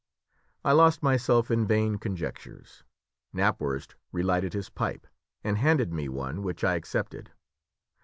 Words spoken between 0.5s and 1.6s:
I lost myself